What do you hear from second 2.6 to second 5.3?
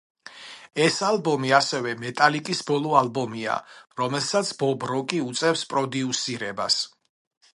ბოლო ალბომია, რომელსაც ბობ როკი